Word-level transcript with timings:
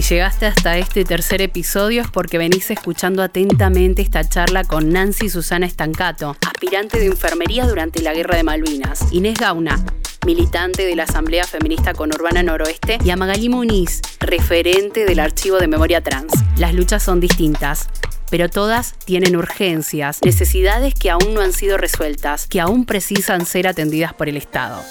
Si 0.00 0.14
llegaste 0.14 0.46
hasta 0.46 0.78
este 0.78 1.04
tercer 1.04 1.42
episodio 1.42 2.02
es 2.02 2.08
porque 2.08 2.38
venís 2.38 2.70
escuchando 2.70 3.20
atentamente 3.20 4.00
esta 4.00 4.22
charla 4.22 4.62
con 4.62 4.90
Nancy 4.90 5.28
Susana 5.28 5.66
Estancato, 5.66 6.36
aspirante 6.46 7.00
de 7.00 7.06
enfermería 7.06 7.66
durante 7.66 8.00
la 8.00 8.14
Guerra 8.14 8.36
de 8.36 8.44
Malvinas, 8.44 9.12
Inés 9.12 9.36
Gauna, 9.40 9.84
militante 10.24 10.86
de 10.86 10.94
la 10.94 11.02
Asamblea 11.02 11.48
Feminista 11.48 11.94
Conurbana 11.94 12.44
Noroeste, 12.44 12.98
y 13.04 13.10
a 13.10 13.16
Magalí 13.16 13.48
Muniz, 13.48 14.00
referente 14.20 15.04
del 15.04 15.18
Archivo 15.18 15.58
de 15.58 15.66
Memoria 15.66 16.00
Trans. 16.00 16.32
Las 16.56 16.74
luchas 16.74 17.02
son 17.02 17.18
distintas, 17.18 17.88
pero 18.30 18.48
todas 18.48 18.94
tienen 19.04 19.36
urgencias, 19.36 20.18
necesidades 20.24 20.94
que 20.94 21.10
aún 21.10 21.34
no 21.34 21.40
han 21.40 21.52
sido 21.52 21.76
resueltas, 21.76 22.46
que 22.46 22.60
aún 22.60 22.84
precisan 22.84 23.46
ser 23.46 23.68
atendidas 23.68 24.14
por 24.14 24.28
el 24.28 24.36
Estado. 24.36 24.82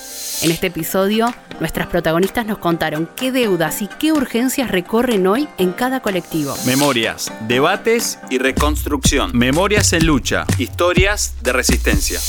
En 0.42 0.52
este 0.52 0.68
episodio, 0.68 1.34
nuestras 1.60 1.88
protagonistas 1.88 2.46
nos 2.46 2.60
contaron 2.60 3.10
qué 3.16 3.32
deudas 3.32 3.82
y 3.82 3.88
qué 3.88 4.12
urgencias 4.12 4.70
recorren 4.70 5.26
hoy 5.28 5.48
en 5.58 5.72
cada 5.72 6.02
colectivo. 6.02 6.56
Memorias, 6.66 7.32
debates 7.48 8.20
y 8.30 8.38
reconstrucción. 8.38 9.32
Memorias 9.34 9.94
en 9.94 10.06
lucha, 10.06 10.46
historias 10.58 11.36
de 11.42 11.54
resistencia. 11.54 12.20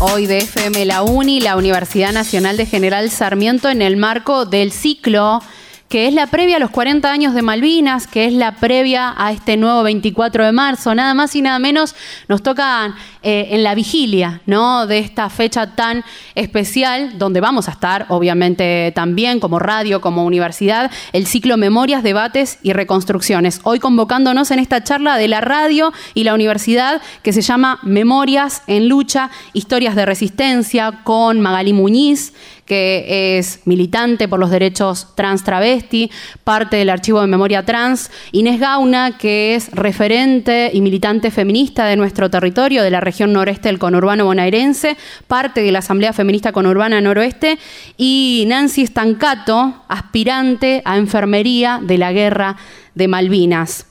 Hoy 0.00 0.26
de 0.26 0.38
FM 0.38 0.84
La 0.84 1.02
Uni, 1.02 1.40
la 1.40 1.56
Universidad 1.56 2.12
Nacional 2.12 2.56
de 2.56 2.66
General 2.66 3.10
Sarmiento, 3.10 3.68
en 3.68 3.82
el 3.82 3.96
marco 3.96 4.46
del 4.46 4.70
ciclo 4.70 5.40
que 5.88 6.06
es 6.06 6.12
la 6.12 6.26
previa 6.26 6.56
a 6.56 6.58
los 6.60 6.70
40 6.70 7.10
años 7.10 7.34
de 7.34 7.40
Malvinas, 7.40 8.06
que 8.06 8.26
es 8.26 8.34
la 8.34 8.56
previa 8.56 9.14
a 9.16 9.32
este 9.32 9.56
nuevo 9.56 9.82
24 9.82 10.44
de 10.44 10.52
marzo. 10.52 10.94
Nada 10.94 11.14
más 11.14 11.34
y 11.34 11.40
nada 11.40 11.58
menos 11.58 11.94
nos 12.28 12.42
toca 12.42 12.94
eh, 13.22 13.48
en 13.52 13.64
la 13.64 13.74
vigilia 13.74 14.42
¿no? 14.44 14.86
de 14.86 14.98
esta 14.98 15.30
fecha 15.30 15.74
tan 15.74 16.04
especial, 16.34 17.18
donde 17.18 17.40
vamos 17.40 17.68
a 17.68 17.72
estar, 17.72 18.04
obviamente, 18.10 18.92
también 18.94 19.40
como 19.40 19.58
radio, 19.58 20.02
como 20.02 20.26
universidad, 20.26 20.90
el 21.14 21.26
ciclo 21.26 21.56
Memorias, 21.56 22.02
Debates 22.02 22.58
y 22.62 22.74
Reconstrucciones. 22.74 23.60
Hoy 23.62 23.78
convocándonos 23.78 24.50
en 24.50 24.58
esta 24.58 24.84
charla 24.84 25.16
de 25.16 25.28
la 25.28 25.40
radio 25.40 25.92
y 26.12 26.24
la 26.24 26.34
universidad 26.34 27.00
que 27.22 27.32
se 27.32 27.40
llama 27.40 27.78
Memorias 27.82 28.62
en 28.66 28.88
Lucha, 28.88 29.30
Historias 29.54 29.96
de 29.96 30.04
Resistencia, 30.04 31.00
con 31.04 31.40
Magalí 31.40 31.72
Muñiz 31.72 32.34
que 32.68 33.38
es 33.38 33.60
militante 33.64 34.28
por 34.28 34.38
los 34.38 34.50
derechos 34.50 35.08
trans 35.16 35.42
travesti, 35.42 36.10
parte 36.44 36.76
del 36.76 36.90
archivo 36.90 37.20
de 37.20 37.26
memoria 37.26 37.64
trans, 37.64 38.10
Inés 38.30 38.60
Gauna, 38.60 39.16
que 39.16 39.54
es 39.54 39.72
referente 39.72 40.70
y 40.72 40.82
militante 40.82 41.30
feminista 41.30 41.86
de 41.86 41.96
nuestro 41.96 42.30
territorio, 42.30 42.82
de 42.82 42.90
la 42.90 43.00
región 43.00 43.32
noreste 43.32 43.68
del 43.68 43.78
conurbano 43.78 44.26
bonaerense, 44.26 44.96
parte 45.26 45.62
de 45.62 45.72
la 45.72 45.78
Asamblea 45.78 46.12
Feminista 46.12 46.52
Conurbana 46.52 47.00
Noroeste, 47.00 47.58
y 47.96 48.44
Nancy 48.46 48.86
Stancato, 48.86 49.82
aspirante 49.88 50.82
a 50.84 50.98
enfermería 50.98 51.80
de 51.82 51.96
la 51.96 52.12
Guerra 52.12 52.56
de 52.94 53.08
Malvinas. 53.08 53.86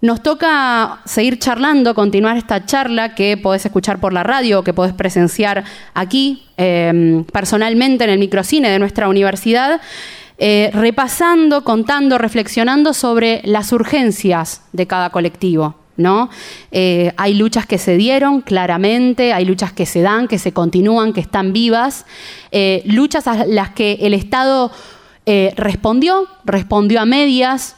Nos 0.00 0.22
toca 0.22 1.00
seguir 1.06 1.40
charlando, 1.40 1.92
continuar 1.92 2.36
esta 2.36 2.64
charla 2.64 3.16
que 3.16 3.36
podés 3.36 3.66
escuchar 3.66 3.98
por 3.98 4.12
la 4.12 4.22
radio, 4.22 4.62
que 4.62 4.72
podés 4.72 4.92
presenciar 4.92 5.64
aquí, 5.92 6.44
em, 6.56 7.24
personalmente 7.24 8.04
en 8.04 8.10
el 8.10 8.20
microcine 8.20 8.70
de 8.70 8.78
nuestra 8.78 9.08
universidad, 9.08 9.80
eh, 10.38 10.70
repasando, 10.72 11.64
contando, 11.64 12.16
reflexionando 12.16 12.94
sobre 12.94 13.40
las 13.44 13.72
urgencias 13.72 14.62
de 14.72 14.86
cada 14.86 15.10
colectivo. 15.10 15.74
¿No? 15.96 16.30
Eh, 16.70 17.12
hay 17.16 17.34
luchas 17.34 17.66
que 17.66 17.76
se 17.76 17.96
dieron 17.96 18.40
claramente, 18.40 19.32
hay 19.32 19.44
luchas 19.44 19.72
que 19.72 19.84
se 19.84 20.00
dan, 20.00 20.28
que 20.28 20.38
se 20.38 20.52
continúan, 20.52 21.12
que 21.12 21.20
están 21.20 21.52
vivas, 21.52 22.06
eh, 22.52 22.82
luchas 22.84 23.26
a 23.26 23.44
las 23.46 23.70
que 23.70 23.98
el 24.02 24.14
Estado 24.14 24.70
respondió, 25.56 26.26
respondió 26.44 27.00
a 27.00 27.04
medias, 27.04 27.74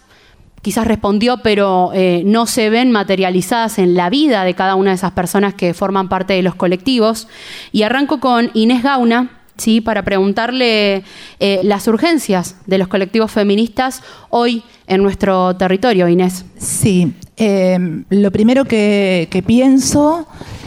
quizás 0.63 0.87
respondió, 0.87 1.39
pero 1.43 1.91
eh, 1.95 2.23
no 2.25 2.47
se 2.47 2.71
ven 2.71 2.91
materializadas 2.91 3.79
en 3.79 3.95
la 3.95 4.11
vida 4.11 4.45
de 4.45 4.55
cada 4.55 4.75
una 4.75 4.91
de 4.91 4.97
esas 4.97 5.13
personas 5.13 5.55
que 5.55 5.75
forman 5.75 6.09
parte 6.09 6.35
de 6.35 6.43
los 6.43 6.55
colectivos. 6.55 7.29
Y 7.73 7.83
arranco 7.83 8.21
con 8.21 8.51
Inés 8.55 8.83
Gauna, 8.83 9.31
¿sí? 9.57 9.81
para 9.81 10.03
preguntarle 10.03 11.03
eh, 11.39 11.61
las 11.63 11.89
urgencias 11.89 12.57
de 12.67 12.79
los 12.79 12.89
colectivos 12.89 13.31
feministas 13.31 14.03
hoy 14.29 14.63
en 14.87 15.03
nuestro 15.03 15.57
territorio, 15.57 16.09
Inés. 16.09 16.45
Sí, 16.59 17.15
em, 17.37 18.05
lo 18.11 18.31
primero 18.31 18.65
que, 18.65 19.43
pienso 19.47 20.27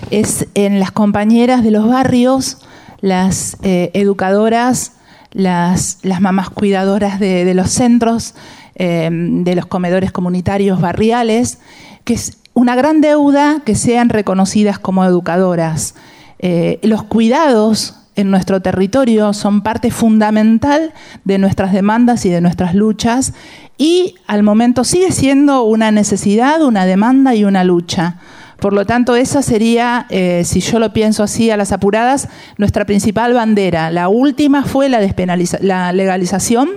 es 0.09 0.47
en 0.55 0.79
las 0.79 0.91
compañeras 0.91 1.63
de 1.63 1.71
los 1.71 1.87
barrios, 1.87 2.57
las 3.01 3.57
eh, 3.61 3.91
educadoras, 3.93 4.93
las, 5.31 5.99
las 6.03 6.21
mamás 6.21 6.49
cuidadoras 6.49 7.19
de 7.19 7.51
los 7.53 7.69
centros, 7.69 8.35
Em, 8.75 9.43
de 9.43 9.53
los 9.53 9.67
comedores 9.67 10.11
comunitarios 10.11 10.81
barriales, 10.81 11.59
que 12.05 12.15
es 12.15 12.37
una 12.55 12.75
gran 12.75 13.01
deuda 13.01 13.61
que 13.63 13.75
sean 13.75 14.09
reconocidas 14.09 14.79
como 14.79 15.05
educadoras. 15.05 15.93
Eh, 16.39 16.79
los 16.81 17.03
cuidados 17.03 17.99
en 18.15 18.31
nuestro 18.31 18.63
territorio 18.63 19.33
son 19.33 19.61
parte 19.61 19.91
fundamental 19.91 20.91
de 21.23 21.37
nuestras 21.37 21.71
demandas 21.71 22.25
y 22.25 22.29
de 22.29 22.41
nuestras 22.41 22.73
luchas 22.73 23.33
y 23.77 24.15
al 24.25 24.41
momento 24.41 24.83
sigue 24.83 25.11
siendo 25.11 25.63
una 25.65 25.91
necesidad, 25.91 26.63
una 26.63 26.87
demanda 26.87 27.35
y 27.35 27.43
una 27.43 27.63
lucha. 27.63 28.17
Por 28.59 28.73
lo 28.73 28.87
tanto, 28.87 29.15
esa 29.15 29.43
sería, 29.43 30.07
eh, 30.09 30.41
si 30.45 30.61
yo 30.61 30.79
lo 30.79 30.93
pienso 30.93 31.21
así 31.21 31.51
a 31.51 31.57
las 31.57 31.71
apuradas, 31.71 32.27
nuestra 32.57 32.85
principal 32.85 33.35
bandera. 33.35 33.91
La 33.91 34.09
última 34.09 34.63
fue 34.63 34.89
la, 34.89 34.99
la 35.61 35.91
legalización, 35.91 36.69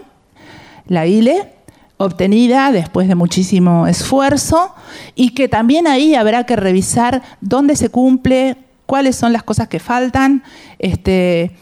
la 0.89 1.07
ILE, 1.07 1.56
obtenida 1.99 2.73
después 2.73 3.09
de 3.09 3.15
muchísimo 3.15 3.87
esfuerzo 3.87 4.75
y 5.15 5.31
que 5.31 5.49
también 5.49 5.87
ahí 5.87 6.15
habrá 6.15 6.45
que 6.45 6.57
revisar 6.57 7.23
dónde 7.41 7.77
se 7.77 7.89
cumple, 7.89 8.57
cuáles 8.87 9.17
son 9.17 9.33
las 9.33 9.43
cosas 9.43 9.69
que 9.69 9.81
faltan, 9.81 10.43
este, 10.79 11.57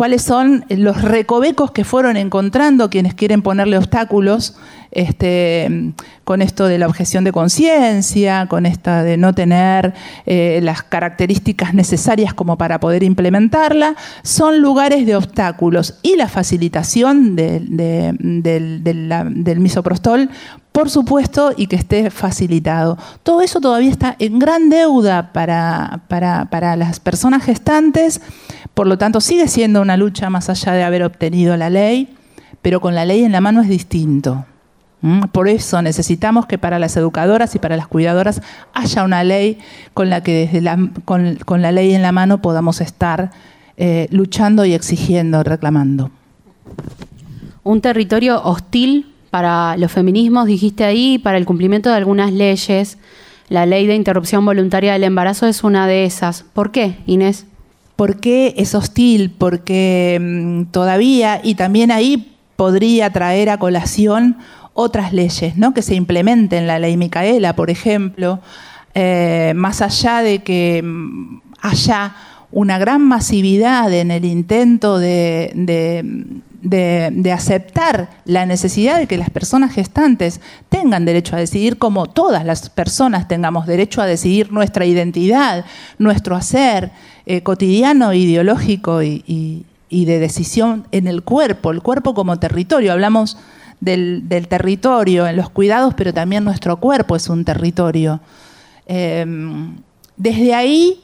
cuáles 0.00 0.22
son 0.22 0.64
los 0.70 1.02
recovecos 1.02 1.72
que 1.72 1.84
fueron 1.84 2.16
encontrando 2.16 2.88
quienes 2.88 3.12
quieren 3.12 3.42
ponerle 3.42 3.76
obstáculos 3.76 4.56
este, 4.92 5.92
con 6.24 6.40
esto 6.40 6.66
de 6.68 6.78
la 6.78 6.86
objeción 6.86 7.22
de 7.22 7.32
conciencia, 7.32 8.46
con 8.48 8.64
esta 8.64 9.02
de 9.02 9.18
no 9.18 9.34
tener 9.34 9.92
eh, 10.24 10.60
las 10.62 10.82
características 10.82 11.74
necesarias 11.74 12.32
como 12.32 12.56
para 12.56 12.80
poder 12.80 13.02
implementarla, 13.02 13.94
son 14.22 14.60
lugares 14.62 15.04
de 15.04 15.16
obstáculos. 15.16 15.98
Y 16.02 16.16
la 16.16 16.28
facilitación 16.28 17.36
del, 17.36 18.16
misoprostol 19.58 20.30
por 20.72 20.88
supuesto, 20.88 21.52
y 21.56 21.66
que 21.66 21.76
esté 21.76 22.10
facilitado. 22.10 22.96
Todo 23.22 23.42
eso 23.42 23.60
todavía 23.60 23.90
está 23.90 24.16
en 24.18 24.38
gran 24.38 24.70
deuda 24.70 25.32
para, 25.32 26.02
para, 26.08 26.46
para, 26.46 26.76
las 26.76 27.00
personas 27.00 27.44
gestantes, 27.44 28.20
por 28.74 28.86
lo 28.86 28.96
tanto 28.96 29.20
sigue 29.20 29.48
siendo 29.48 29.82
una 29.82 29.96
lucha 29.96 30.30
más 30.30 30.48
allá 30.48 30.72
de 30.72 30.84
haber 30.84 31.02
obtenido 31.02 31.56
la 31.56 31.70
ley, 31.70 32.14
pero 32.62 32.80
con 32.80 32.94
la 32.94 33.04
ley 33.04 33.24
en 33.24 33.32
la 33.32 33.40
mano 33.40 33.62
es 33.62 33.68
distinto. 33.68 34.44
¿Mm? 35.02 35.22
Por 35.32 35.48
eso 35.48 35.80
necesitamos 35.82 36.46
que 36.46 36.58
para 36.58 36.78
las 36.78 36.96
educadoras 36.96 37.54
y 37.54 37.58
para 37.58 37.76
las 37.76 37.88
cuidadoras 37.88 38.42
haya 38.74 39.04
una 39.04 39.24
ley 39.24 39.58
con 39.94 40.10
la 40.10 40.22
que 40.22 40.46
desde 40.46 40.60
la, 40.60 40.78
con, 41.04 41.62
la 41.62 41.72
ley 41.72 41.94
en 41.94 42.02
la 42.02 42.12
mano 42.12 42.42
podamos 42.42 42.80
estar 42.80 43.30
eh, 43.76 44.08
luchando 44.10 44.64
y 44.64 44.74
exigiendo, 44.74 45.42
reclamando. 45.42 46.10
Un 47.62 47.80
territorio 47.80 48.42
hostil 48.42 49.14
para 49.30 49.76
los 49.76 49.92
feminismos, 49.92 50.46
dijiste 50.46 50.84
ahí, 50.84 51.18
para 51.18 51.38
el 51.38 51.46
cumplimiento 51.46 51.88
de 51.88 51.96
algunas 51.96 52.32
leyes. 52.32 52.98
La 53.48 53.66
ley 53.66 53.86
de 53.86 53.94
interrupción 53.94 54.44
voluntaria 54.44 54.92
del 54.92 55.04
embarazo 55.04 55.46
es 55.46 55.64
una 55.64 55.86
de 55.86 56.04
esas. 56.04 56.44
¿Por 56.52 56.70
qué, 56.70 56.98
Inés? 57.06 57.46
¿Por 57.96 58.18
qué 58.18 58.54
es 58.56 58.74
hostil? 58.74 59.30
Porque 59.30 60.18
mm, 60.20 60.64
todavía, 60.72 61.40
y 61.42 61.54
también 61.54 61.90
ahí 61.90 62.36
podría 62.56 63.10
traer 63.10 63.50
a 63.50 63.58
colación 63.58 64.36
otras 64.74 65.12
leyes 65.12 65.56
¿no? 65.56 65.74
que 65.74 65.82
se 65.82 65.94
implementen, 65.94 66.66
la 66.66 66.78
ley 66.78 66.96
Micaela, 66.96 67.54
por 67.54 67.70
ejemplo, 67.70 68.40
eh, 68.94 69.52
más 69.56 69.82
allá 69.82 70.22
de 70.22 70.40
que 70.40 70.82
mm, 70.82 71.40
haya 71.60 72.14
una 72.52 72.78
gran 72.78 73.02
masividad 73.02 73.92
en 73.92 74.10
el 74.10 74.24
intento 74.24 74.98
de, 74.98 75.52
aceptar 77.32 78.10
la 78.24 78.46
necesidad 78.46 78.98
de 78.98 79.06
que 79.06 79.16
las 79.16 79.30
personas 79.30 79.72
gestantes 79.72 80.40
tengan 80.68 81.04
derecho 81.04 81.36
a 81.36 81.38
decidir, 81.38 81.78
como 81.78 82.06
todas 82.06 82.44
las 82.44 82.68
personas 82.70 83.28
tengamos 83.28 83.66
derecho 83.66 84.02
a 84.02 84.06
decidir 84.06 84.52
nuestra 84.52 84.84
identidad, 84.84 85.64
nuestro 85.98 86.36
hacer 86.36 86.90
eh, 87.26 87.42
cotidiano, 87.42 88.12
ideológico 88.12 89.02
y, 89.02 89.64
y 89.90 90.04
de 90.04 90.20
decisión 90.20 90.86
en 90.92 91.08
el 91.08 91.22
cuerpo, 91.22 91.72
el 91.72 91.82
cuerpo 91.82 92.14
como 92.14 92.38
territorio. 92.38 92.92
Hablamos 92.92 93.36
del, 93.80 94.46
territorio, 94.48 95.26
en 95.26 95.36
los 95.36 95.50
cuidados, 95.50 95.94
pero 95.94 96.14
también 96.14 96.44
nuestro 96.44 96.78
cuerpo 96.78 97.16
es 97.16 97.28
un 97.28 97.44
territorio. 97.44 98.20
Em, 98.86 99.76
desde 100.16 100.54
ahí 100.54 101.00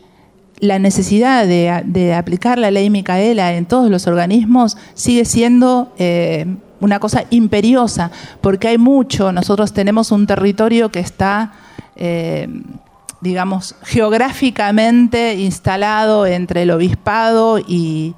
la 0.60 0.78
necesidad 0.78 1.46
de, 1.46 2.14
aplicar 2.14 2.58
la 2.58 2.70
ley 2.70 2.90
Micaela 2.90 3.54
en 3.54 3.66
todos 3.66 3.90
los 3.90 4.06
organismos 4.06 4.76
sigue 4.94 5.24
siendo 5.24 5.92
eh, 5.98 6.46
una 6.80 6.98
cosa 6.98 7.24
imperiosa, 7.30 8.10
porque 8.40 8.68
hay 8.68 8.78
mucho, 8.78 9.32
nosotros 9.32 9.72
tenemos 9.72 10.10
un 10.12 10.26
territorio 10.26 10.90
que 10.90 11.00
está, 11.00 11.52
eh, 11.96 12.48
digamos, 13.20 13.74
geográficamente 13.82 15.34
instalado 15.34 16.26
entre 16.26 16.62
el 16.62 16.70
obispado 16.70 17.58
y, 17.58 18.14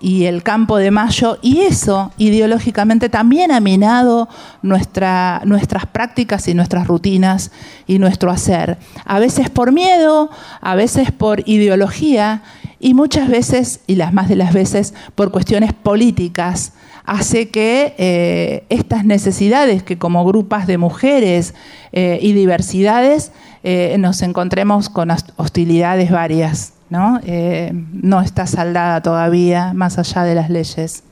y 0.00 0.24
el 0.24 0.42
campo 0.42 0.76
de 0.76 0.90
Mayo, 0.90 1.38
y 1.40 1.60
eso 1.60 2.12
ideológicamente 2.18 3.08
también 3.08 3.50
ha 3.50 3.60
minado 3.60 4.28
nuestra, 4.62 5.40
nuestras 5.44 5.86
prácticas 5.86 6.48
y 6.48 6.54
nuestras 6.54 6.86
rutinas 6.86 7.50
y 7.86 7.98
nuestro 7.98 8.30
hacer. 8.30 8.78
A 9.04 9.18
veces 9.18 9.48
por 9.48 9.72
miedo, 9.72 10.30
a 10.60 10.74
veces 10.74 11.12
por 11.12 11.48
ideología 11.48 12.42
y 12.78 12.94
muchas 12.94 13.28
veces, 13.28 13.80
y 13.86 13.94
las 13.94 14.12
más 14.12 14.28
de 14.28 14.36
las 14.36 14.52
veces, 14.52 14.94
por 15.14 15.30
cuestiones 15.30 15.72
políticas. 15.72 16.72
Hace 17.04 17.50
que 17.50 17.94
eh, 17.98 18.64
estas 18.68 19.04
necesidades 19.04 19.82
que 19.82 19.96
como 19.96 20.24
grupos 20.24 20.66
de 20.66 20.76
mujeres 20.76 21.54
eh, 21.92 22.18
y 22.20 22.32
diversidades 22.32 23.30
eh, 23.62 23.96
nos 23.98 24.22
encontremos 24.22 24.88
con 24.88 25.10
hostilidades 25.36 26.10
varias. 26.10 26.75
¿No? 26.90 27.20
Eh, 27.24 27.72
no 27.72 28.20
está 28.20 28.46
saldada 28.46 29.00
todavía, 29.02 29.72
más 29.74 29.98
allá 29.98 30.22
de 30.24 30.34
las 30.34 30.50
leyes. 30.50 31.02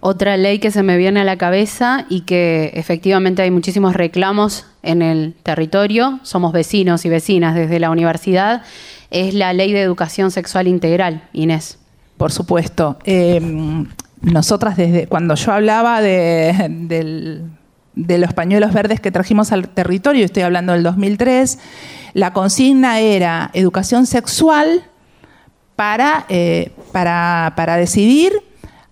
Otra 0.00 0.36
ley 0.36 0.58
que 0.58 0.70
se 0.70 0.82
me 0.82 0.96
viene 0.96 1.20
a 1.20 1.24
la 1.24 1.36
cabeza 1.36 2.06
y 2.08 2.20
que 2.22 2.70
efectivamente 2.74 3.42
hay 3.42 3.50
muchísimos 3.50 3.94
reclamos 3.94 4.66
en 4.82 5.02
el 5.02 5.34
territorio, 5.42 6.20
somos 6.22 6.52
vecinos 6.52 7.04
y 7.04 7.08
vecinas 7.08 7.54
desde 7.54 7.80
la 7.80 7.90
universidad, 7.90 8.62
es 9.10 9.34
la 9.34 9.52
ley 9.52 9.72
de 9.72 9.82
educación 9.82 10.30
sexual 10.30 10.68
integral, 10.68 11.28
Inés. 11.32 11.78
Por 12.18 12.30
supuesto. 12.30 12.98
Eh, 13.04 13.40
nosotras 14.22 14.76
desde 14.76 15.06
cuando 15.06 15.34
yo 15.34 15.52
hablaba 15.52 16.00
de, 16.00 17.50
de 17.94 18.18
los 18.18 18.32
pañuelos 18.32 18.72
verdes 18.72 19.00
que 19.00 19.10
trajimos 19.10 19.52
al 19.52 19.68
territorio, 19.68 20.24
estoy 20.24 20.42
hablando 20.42 20.72
del 20.72 20.82
2003, 20.82 21.58
la 22.14 22.32
consigna 22.32 23.00
era 23.00 23.50
educación 23.54 24.06
sexual 24.06 24.84
eh, 26.28 26.72
para, 26.92 27.52
para, 27.56 27.76
decidir, 27.76 28.32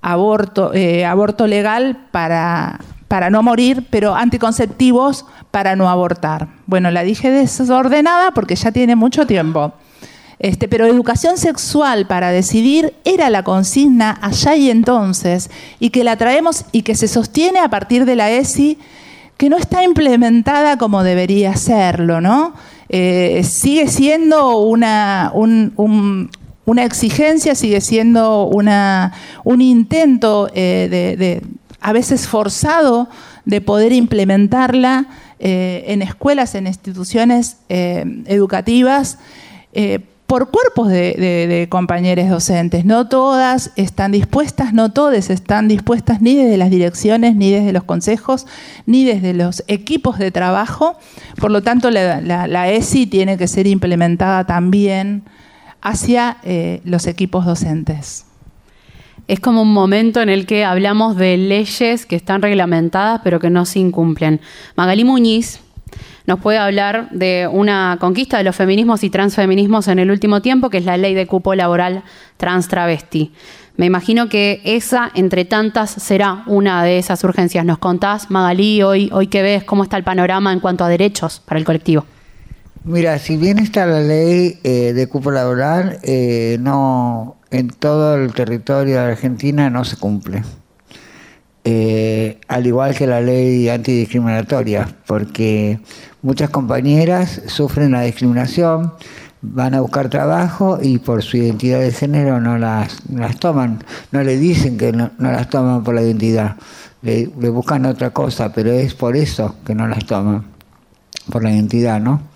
aborto, 0.02 0.72
eh, 0.74 1.04
aborto 1.04 1.46
legal 1.46 2.08
para, 2.10 2.80
para 3.08 3.30
no 3.30 3.42
morir, 3.42 3.86
pero 3.90 4.14
anticonceptivos 4.14 5.24
para 5.50 5.76
no 5.76 5.88
abortar. 5.88 6.48
Bueno, 6.66 6.90
la 6.90 7.02
dije 7.02 7.30
desordenada 7.30 8.32
porque 8.32 8.56
ya 8.56 8.72
tiene 8.72 8.96
mucho 8.96 9.26
tiempo. 9.26 9.72
Este, 10.38 10.68
pero 10.68 10.84
educación 10.84 11.38
sexual 11.38 12.06
para 12.06 12.30
decidir 12.30 12.92
era 13.04 13.30
la 13.30 13.44
consigna 13.44 14.18
allá 14.20 14.56
y 14.56 14.68
entonces, 14.68 15.48
y 15.78 15.90
que 15.90 16.04
la 16.04 16.16
traemos 16.16 16.64
y 16.72 16.82
que 16.82 16.96
se 16.96 17.08
sostiene 17.08 17.60
a 17.60 17.68
partir 17.68 18.04
de 18.04 18.16
la 18.16 18.30
ESI, 18.30 18.78
que 19.36 19.48
no 19.48 19.56
está 19.56 19.84
implementada 19.84 20.76
como 20.76 21.02
debería 21.02 21.56
serlo, 21.56 22.20
¿no? 22.20 22.52
Eh, 22.88 23.42
sigue 23.44 23.88
siendo 23.88 24.58
una, 24.58 25.30
un, 25.34 26.30
una 26.66 26.84
exigencia, 26.84 27.54
sigue 27.54 27.80
siendo 27.80 28.46
una, 28.46 29.12
un 29.44 29.60
intento 29.60 30.48
eh, 30.54 30.88
de, 31.18 31.42
a 31.80 31.92
veces 31.92 32.26
forzado 32.26 33.08
de 33.44 33.60
poder 33.60 33.92
implementarla 33.92 35.06
eh, 35.38 35.84
en 35.88 36.00
escuelas, 36.00 36.54
en 36.54 36.66
instituciones 36.66 37.58
eh, 37.68 38.04
educativas, 38.26 39.18
por 40.26 40.50
cuerpos 40.50 40.88
de, 40.88 41.66
compañeros 41.68 42.28
docentes. 42.30 42.84
No 42.84 43.08
todas 43.08 43.72
están 43.74 44.12
dispuestas, 44.12 44.72
no 44.72 44.92
todas 44.92 45.30
están 45.30 45.66
dispuestas 45.66 46.22
ni 46.22 46.36
desde 46.36 46.56
las 46.56 46.70
direcciones, 46.70 47.34
ni 47.34 47.50
desde 47.50 47.72
los 47.72 47.82
consejos, 47.82 48.46
ni 48.86 49.04
desde 49.04 49.34
los 49.34 49.64
equipos 49.66 50.18
de 50.18 50.30
trabajo. 50.30 50.96
Por 51.40 51.50
lo 51.50 51.62
tanto, 51.62 51.90
la, 51.90 52.20
la 52.20 52.70
ESI 52.70 53.08
tiene 53.08 53.36
que 53.36 53.48
ser 53.48 53.66
implementada 53.66 54.44
también 54.46 55.24
hacia 55.84 56.38
eh, 56.42 56.80
los 56.84 57.06
equipos 57.06 57.46
docentes. 57.46 58.26
Es 59.28 59.38
como 59.38 59.62
un 59.62 59.72
momento 59.72 60.20
en 60.20 60.28
el 60.28 60.46
que 60.46 60.64
hablamos 60.64 61.16
de 61.16 61.36
leyes 61.36 62.04
que 62.06 62.16
están 62.16 62.42
reglamentadas 62.42 63.20
pero 63.22 63.38
que 63.38 63.50
no 63.50 63.64
se 63.64 63.78
incumplen. 63.78 64.40
Magalí 64.74 65.04
Muñiz 65.04 65.60
nos 66.26 66.40
puede 66.40 66.58
hablar 66.58 67.10
de 67.10 67.48
una 67.50 67.98
conquista 68.00 68.38
de 68.38 68.44
los 68.44 68.56
feminismos 68.56 69.04
y 69.04 69.10
transfeminismos 69.10 69.88
en 69.88 69.98
el 69.98 70.10
último 70.10 70.40
tiempo, 70.40 70.70
que 70.70 70.78
es 70.78 70.84
la 70.86 70.96
ley 70.96 71.14
de 71.14 71.26
cupo 71.26 71.54
laboral 71.54 72.02
trans 72.38 72.66
travesti. 72.66 73.32
Me 73.76 73.86
imagino 73.86 74.28
que 74.28 74.62
esa, 74.64 75.10
entre 75.14 75.44
tantas, 75.44 75.90
será 75.90 76.44
una 76.46 76.82
de 76.82 76.98
esas 76.98 77.22
urgencias. 77.24 77.64
¿Nos 77.64 77.78
contás, 77.78 78.30
Magalí, 78.30 78.82
hoy, 78.82 79.10
hoy 79.12 79.26
que 79.26 79.42
ves 79.42 79.64
cómo 79.64 79.82
está 79.82 79.98
el 79.98 80.04
panorama 80.04 80.52
en 80.52 80.60
cuanto 80.60 80.84
a 80.84 80.88
derechos 80.88 81.42
para 81.44 81.58
el 81.58 81.66
colectivo? 81.66 82.06
Mira, 82.86 83.18
si 83.18 83.38
bien 83.38 83.58
está 83.60 83.86
la 83.86 84.00
ley 84.00 84.58
eh, 84.62 84.92
de 84.92 85.06
cupo 85.06 85.30
laboral, 85.30 86.00
eh, 86.02 86.58
no 86.60 87.36
en 87.50 87.68
todo 87.68 88.16
el 88.16 88.34
territorio 88.34 88.96
de 88.96 89.12
Argentina 89.12 89.70
no 89.70 89.86
se 89.86 89.96
cumple. 89.96 90.42
Eh, 91.64 92.38
al 92.46 92.66
igual 92.66 92.94
que 92.94 93.06
la 93.06 93.22
ley 93.22 93.70
antidiscriminatoria, 93.70 94.86
porque 95.06 95.80
muchas 96.20 96.50
compañeras 96.50 97.40
sufren 97.46 97.92
la 97.92 98.02
discriminación, 98.02 98.92
van 99.40 99.72
a 99.72 99.80
buscar 99.80 100.10
trabajo 100.10 100.78
y 100.82 100.98
por 100.98 101.22
su 101.22 101.38
identidad 101.38 101.80
de 101.80 101.90
género 101.90 102.38
no 102.38 102.58
las, 102.58 103.00
las 103.10 103.40
toman, 103.40 103.82
no 104.12 104.22
le 104.22 104.36
dicen 104.36 104.76
que 104.76 104.92
no, 104.92 105.10
las 105.18 105.48
toman 105.48 105.84
por 105.84 105.94
la 105.94 106.02
identidad, 106.02 106.56
le 107.00 107.48
buscan 107.48 107.86
otra 107.86 108.10
cosa, 108.10 108.52
pero 108.52 108.72
es 108.72 108.92
por 108.94 109.16
eso 109.16 109.56
que 109.64 109.74
no 109.74 109.88
las 109.88 110.04
toman, 110.04 110.44
por 111.30 111.42
la 111.42 111.50
identidad, 111.50 111.98
¿no? 111.98 112.33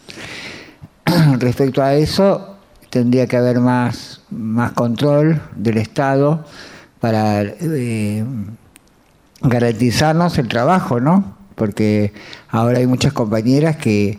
respecto 1.39 1.83
a 1.83 1.95
eso, 1.95 2.57
tendría 2.91 3.27
que 3.27 3.37
haber 3.37 3.61
más, 3.61 4.21
más 4.31 4.73
control 4.73 5.41
del 5.57 5.79
Estado 5.79 6.45
para 7.01 7.43
eh, 7.43 8.25
garantizarnos 9.41 10.39
el 10.39 10.49
trabajo, 10.49 11.01
¿no? 11.01 11.37
Porque 11.55 12.13
ahora 12.49 12.79
hay 12.79 12.87
muchas 12.87 13.13
compañeras 13.13 13.77
que, 13.77 14.19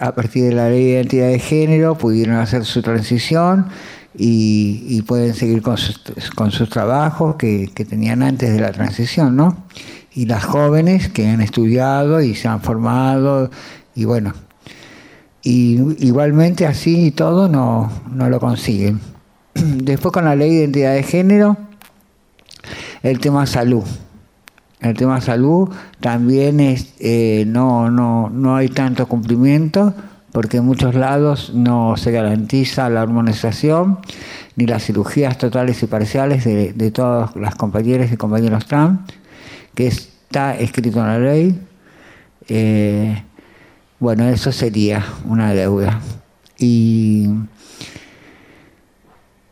a 0.00 0.12
partir 0.12 0.44
de 0.44 0.52
la 0.52 0.68
ley 0.68 0.84
de 0.84 0.90
identidad 0.90 1.28
de 1.28 1.38
género 1.38 1.96
pudieron 1.96 2.36
hacer 2.36 2.64
su 2.64 2.82
transición 2.82 3.68
y, 4.14 5.00
pueden 5.02 5.34
seguir 5.34 5.62
con 5.62 5.78
sus, 5.78 6.00
con 6.34 6.50
sus 6.50 6.68
trabajos 6.68 7.36
que, 7.36 7.70
que, 7.74 7.84
tenían 7.84 8.22
antes 8.22 8.52
de 8.52 8.60
la 8.60 8.72
transición, 8.72 9.36
¿no? 9.36 9.64
Y 10.12 10.26
las 10.26 10.44
jóvenes 10.44 11.08
que 11.08 11.28
han 11.28 11.40
estudiado 11.40 12.20
y 12.20 12.34
se 12.34 12.48
han 12.48 12.60
formado 12.60 13.50
y 13.94 14.04
bueno, 14.04 14.34
y 15.42 16.04
igualmente 16.06 16.66
así 16.66 17.06
y 17.06 17.10
todo 17.10 17.48
no, 17.48 17.90
lo 18.14 18.40
consiguen. 18.40 19.00
Después 19.54 20.12
con 20.12 20.24
la 20.24 20.36
ley 20.36 20.50
de 20.50 20.56
identidad 20.56 20.94
de 20.94 21.02
género, 21.02 21.56
el 23.02 23.18
tema 23.20 23.46
salud. 23.46 23.84
El 24.80 24.96
tema 24.96 25.20
salud 25.20 25.68
también 26.00 26.60
es, 26.60 26.94
eh, 27.00 27.44
no, 27.46 27.90
no, 27.90 28.30
no 28.30 28.56
hay 28.56 28.68
tanto 28.68 29.06
cumplimiento 29.06 29.94
porque 30.32 30.58
en 30.58 30.64
muchos 30.64 30.94
lados 30.94 31.52
no 31.54 31.96
se 31.96 32.12
garantiza 32.12 32.88
la 32.88 33.02
hormonización 33.02 33.98
ni 34.56 34.66
las 34.66 34.84
cirugías 34.84 35.38
totales 35.38 35.82
y 35.82 35.86
parciales 35.86 36.44
de, 36.44 36.72
de 36.72 36.90
todas 36.90 37.34
las 37.36 37.56
compañeras 37.56 38.12
y 38.12 38.16
compañeros 38.16 38.66
trans, 38.66 39.00
que 39.74 39.86
está 39.86 40.56
escrito 40.56 41.00
en 41.00 41.06
la 41.06 41.18
ley. 41.18 41.60
Eh, 42.48 43.22
bueno, 44.00 44.26
eso 44.30 44.50
sería 44.50 45.04
una 45.26 45.52
deuda. 45.52 46.00
Y, 46.58 47.28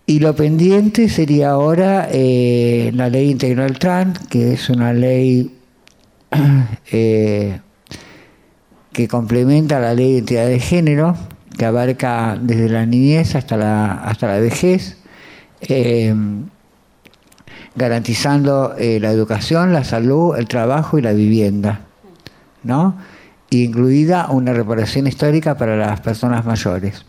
y 0.07 0.21
lo 0.21 0.35
pendiente 0.35 1.11
sería 1.11 1.50
ahora 1.50 2.09
eh, 2.11 2.90
la 2.95 3.11
ley 3.11 3.31
integral 3.31 3.78
trans, 3.78 4.19
que 4.31 4.55
es 4.55 4.71
una 4.71 4.95
ley 4.95 5.55
eh, 6.93 7.61
que 8.93 9.07
complementa 9.07 9.78
la 9.81 9.93
ley 9.93 10.07
de 10.07 10.12
identidad 10.12 10.47
de 10.47 10.61
género, 10.61 11.14
que 11.59 11.67
abarca 11.67 12.38
desde 12.40 12.71
la 12.71 12.87
niñez 12.87 13.35
hasta 13.35 13.59
la, 13.59 14.02
hasta 14.02 14.28
la 14.28 14.38
vejez, 14.38 14.97
eh, 15.61 16.14
garantizando 17.76 18.75
la 18.78 19.11
educación, 19.11 19.75
la 19.75 19.85
salud, 19.85 20.37
el 20.38 20.49
trabajo 20.49 20.99
y 20.99 21.02
la 21.02 21.12
vivienda. 21.12 21.83
¿no? 22.64 22.97
Incluida 23.50 24.28
una 24.31 24.52
reparación 24.52 25.07
histórica 25.07 25.57
para 25.57 25.76
las 25.76 26.00
personas 26.00 26.45
mayores. 26.45 27.05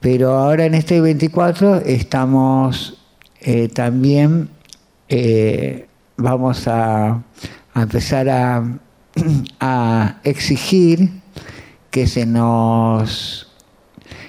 Pero 0.00 0.32
ahora 0.32 0.66
en 0.66 0.74
este 0.74 1.00
24 1.00 1.76
estamos 1.76 2.98
eh, 3.40 3.68
también, 3.68 4.50
eh, 5.08 5.86
vamos 6.16 6.68
a, 6.68 7.22
empezar 7.74 8.28
a, 8.28 8.78
a, 9.60 10.20
exigir 10.24 11.10
que 11.90 12.06
se 12.06 12.26
nos 12.26 13.50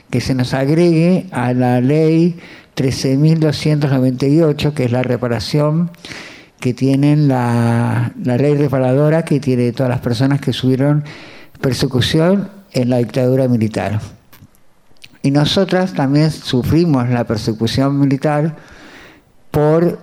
que 0.09 0.21
se 0.21 0.33
nos 0.33 0.53
agregue 0.53 1.27
a 1.31 1.51
la 1.53 1.81
ley 1.81 2.39
13.298, 2.77 4.73
que 4.73 4.85
es 4.85 4.91
la 4.91 5.03
reparación 5.03 5.91
que 6.65 6.73
tienen 6.73 7.27
la, 7.27 8.11
ley 8.23 8.55
reparadora 8.57 9.23
que 9.23 9.39
tiene 9.39 9.71
todas 9.71 9.87
las 9.87 9.99
personas 9.99 10.41
que 10.41 10.51
subieron 10.51 11.03
persecución 11.61 12.49
en 12.71 12.89
la 12.89 12.97
dictadura 12.97 13.47
militar. 13.47 14.01
Y 15.21 15.29
nosotras 15.29 15.93
también 15.93 16.31
sufrimos 16.31 17.07
la 17.09 17.23
persecución 17.25 17.99
militar 17.99 18.55
por 19.51 19.99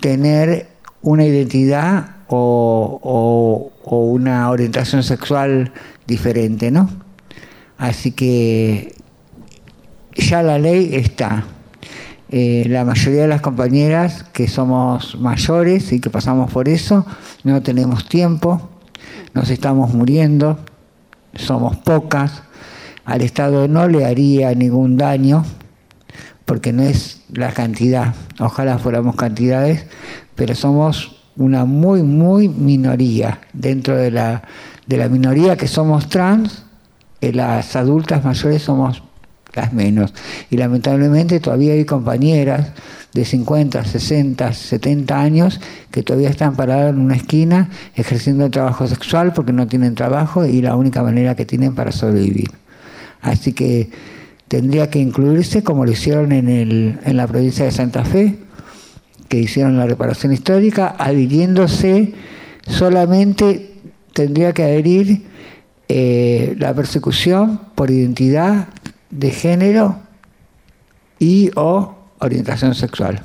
tener 0.00 0.68
una 1.02 1.24
identidad 1.24 2.10
o, 2.28 3.72
una 3.82 4.50
orientación 4.50 5.02
sexual 5.02 5.72
diferente, 6.06 6.70
¿no? 6.70 6.88
Así 7.76 8.12
que 8.12 8.94
ya 10.14 10.44
la 10.44 10.60
ley 10.60 10.90
está. 10.92 11.44
Eh, 12.30 12.66
la 12.68 12.84
mayoría 12.84 13.22
de 13.22 13.28
las 13.28 13.40
compañeras 13.40 14.24
que 14.32 14.48
somos 14.48 15.18
mayores 15.18 15.92
y 15.92 16.00
que 16.00 16.10
pasamos 16.10 16.52
por 16.52 16.68
eso, 16.68 17.06
no 17.42 17.62
tenemos 17.62 18.06
tiempo, 18.06 18.68
nos 19.32 19.48
estamos 19.48 19.94
muriendo, 19.94 20.58
somos 21.34 21.76
pocas, 21.78 22.42
al 23.06 23.22
Estado 23.22 23.66
no 23.66 23.88
le 23.88 24.04
haría 24.04 24.54
ningún 24.54 24.98
daño, 24.98 25.44
porque 26.44 26.72
no 26.72 26.82
es 26.82 27.22
la 27.32 27.52
cantidad, 27.52 28.14
ojalá 28.38 28.78
fuéramos 28.78 29.16
cantidades, 29.16 29.86
pero 30.34 30.54
somos 30.54 31.22
una 31.36 31.64
muy, 31.64 32.02
muy 32.02 32.48
minoría. 32.48 33.40
Dentro 33.54 33.96
de 33.96 34.10
la, 34.10 34.42
de 34.86 34.96
la 34.98 35.08
minoría 35.08 35.56
que 35.56 35.68
somos 35.68 36.08
trans, 36.08 36.64
eh, 37.20 37.32
las 37.32 37.74
adultas 37.76 38.24
mayores 38.24 38.62
somos 38.62 39.02
las 39.58 39.72
menos. 39.72 40.14
Y 40.50 40.56
lamentablemente 40.56 41.40
todavía 41.40 41.72
hay 41.72 41.84
compañeras 41.84 42.68
de 43.12 43.24
50, 43.24 43.84
60, 43.84 44.52
70 44.52 45.20
años 45.20 45.60
que 45.90 46.02
todavía 46.02 46.30
están 46.30 46.54
paradas 46.56 46.90
en 46.90 47.00
una 47.00 47.16
esquina 47.16 47.70
ejerciendo 47.94 48.44
el 48.44 48.50
trabajo 48.50 48.86
sexual 48.86 49.32
porque 49.32 49.52
no 49.52 49.66
tienen 49.66 49.94
trabajo 49.94 50.46
y 50.46 50.62
la 50.62 50.76
única 50.76 51.02
manera 51.02 51.34
que 51.34 51.44
tienen 51.44 51.74
para 51.74 51.92
sobrevivir. 51.92 52.50
Así 53.20 53.52
que 53.52 53.90
tendría 54.46 54.90
que 54.90 55.00
incluirse 55.00 55.62
como 55.62 55.84
lo 55.84 55.92
hicieron 55.92 56.32
en, 56.32 56.48
el, 56.48 56.98
en 57.04 57.16
la 57.16 57.26
provincia 57.26 57.64
de 57.64 57.72
Santa 57.72 58.04
Fe, 58.04 58.38
que 59.28 59.38
hicieron 59.38 59.76
la 59.76 59.86
reparación 59.86 60.32
histórica, 60.32 60.94
adhiriéndose 60.98 62.14
solamente 62.66 63.74
tendría 64.12 64.52
que 64.52 64.62
adherir 64.62 65.22
eh, 65.88 66.54
la 66.58 66.74
persecución 66.74 67.60
por 67.74 67.90
identidad 67.90 68.68
de 69.10 69.30
género 69.30 70.00
y 71.18 71.50
o 71.56 71.94
orientación 72.18 72.74
sexual. 72.74 73.22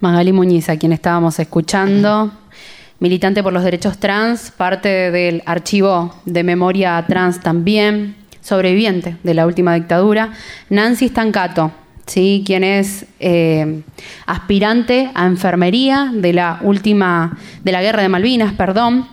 Magali 0.00 0.32
Muñiz, 0.32 0.68
a 0.68 0.78
quien 0.78 0.92
estábamos 0.92 1.38
escuchando, 1.38 2.32
militante 3.00 3.42
por 3.42 3.52
los 3.52 3.64
derechos 3.64 3.98
trans, 3.98 4.50
parte 4.50 5.10
del 5.10 5.42
archivo 5.46 6.14
de 6.24 6.42
memoria 6.42 7.04
trans 7.06 7.40
también, 7.40 8.16
sobreviviente 8.40 9.16
de 9.22 9.34
la 9.34 9.46
última 9.46 9.74
dictadura. 9.74 10.32
Nancy 10.70 11.08
Stancato, 11.08 11.72
¿sí? 12.06 12.42
quien 12.46 12.64
es 12.64 13.06
eh, 13.20 13.82
aspirante 14.26 15.10
a 15.14 15.26
enfermería 15.26 16.10
de 16.14 16.32
la 16.32 16.58
última, 16.62 17.38
de 17.62 17.72
la 17.72 17.82
guerra 17.82 18.02
de 18.02 18.08
Malvinas, 18.08 18.54
perdón. 18.54 19.06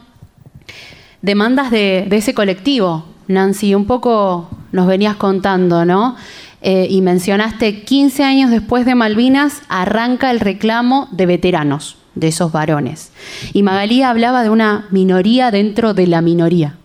Demandas 1.21 1.71
de, 1.71 2.07
ese 2.11 2.33
colectivo, 2.33 3.05
Nancy, 3.27 3.75
un 3.75 3.85
poco 3.85 4.49
nos 4.71 4.87
venías 4.87 5.15
contando, 5.15 5.85
¿no? 5.85 6.15
Eh, 6.61 6.87
y 6.89 7.01
mencionaste 7.01 7.83
15 7.83 8.23
años 8.23 8.51
después 8.51 8.85
de 8.85 8.95
Malvinas 8.95 9.61
arranca 9.69 10.31
el 10.31 10.39
reclamo 10.39 11.07
de 11.11 11.25
veteranos, 11.25 11.97
de 12.15 12.29
esos 12.29 12.51
varones. 12.51 13.11
Y 13.53 13.63
Magalí 13.63 14.01
hablaba 14.01 14.43
de 14.43 14.49
una 14.49 14.87
minoría 14.89 15.51
dentro 15.51 15.93
de 15.93 16.07
la 16.07 16.21
minoría. 16.21 16.77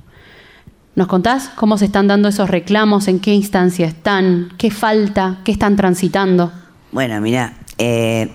¿Nos 0.95 1.07
contás 1.07 1.49
cómo 1.55 1.79
se 1.79 1.87
están 1.87 2.07
dando 2.07 2.29
esos 2.29 2.51
reclamos? 2.51 3.09
¿En 3.09 3.19
qué 3.19 3.33
instancia 3.33 3.87
están? 3.87 4.53
¿Qué 4.59 4.71
falta? 4.71 5.39
¿Qué 5.43 5.53
están 5.53 5.75
transitando? 5.75 6.53
Bueno, 6.91 7.19
mira, 7.23 7.55
eh, 7.79 8.31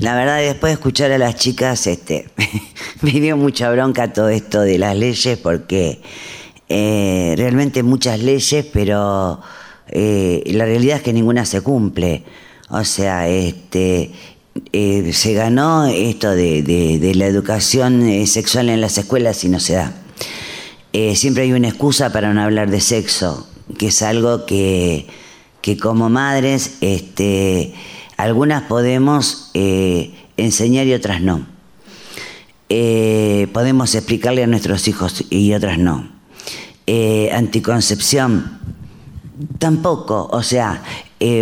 la 0.00 0.14
verdad 0.14 0.38
después 0.38 0.70
de 0.70 0.74
escuchar 0.74 1.12
a 1.12 1.18
las 1.18 1.36
chicas, 1.36 1.86
este, 1.86 2.28
me 3.02 3.12
dio 3.12 3.36
mucha 3.36 3.70
bronca 3.70 4.12
todo 4.12 4.28
esto 4.28 4.60
de 4.60 4.78
las 4.78 4.96
leyes 4.96 5.38
porque 5.38 6.02
eh, 6.68 7.34
realmente 7.36 7.82
muchas 7.82 8.20
leyes, 8.20 8.66
pero 8.72 9.40
eh, 9.88 10.42
la 10.46 10.64
realidad 10.64 10.98
es 10.98 11.02
que 11.02 11.12
ninguna 11.12 11.44
se 11.44 11.60
cumple. 11.60 12.24
O 12.70 12.84
sea, 12.84 13.28
este, 13.28 14.10
se 14.72 15.32
ganó 15.34 15.86
esto 15.86 16.30
de, 16.30 17.12
la 17.14 17.26
educación 17.26 18.26
sexual 18.26 18.68
en 18.68 18.80
las 18.80 18.98
escuelas 18.98 19.42
y 19.44 19.48
no 19.48 19.60
se 19.60 19.74
da. 19.74 19.94
Eh, 20.92 21.16
siempre 21.16 21.42
hay 21.42 21.52
una 21.52 21.68
excusa 21.68 22.10
para 22.12 22.32
no 22.32 22.42
hablar 22.42 22.70
de 22.70 22.80
sexo, 22.80 23.46
que 23.78 23.88
es 23.88 24.02
algo 24.02 24.46
que, 24.46 25.06
como 25.80 26.08
madres, 26.08 26.78
este, 26.80 27.74
algunas 28.16 28.62
podemos 28.62 29.50
eh, 29.52 30.14
enseñar 30.38 30.86
y 30.86 30.94
otras 30.94 31.20
no. 31.20 31.46
Eh, 32.70 33.48
podemos 33.52 33.94
explicarle 33.94 34.42
a 34.42 34.46
nuestros 34.46 34.88
hijos 34.88 35.24
y 35.28 35.52
otras 35.52 35.78
no. 35.78 36.08
Anticoncepción, 37.32 38.58
tampoco. 39.58 40.28
O 40.32 40.42
sea, 40.42 40.82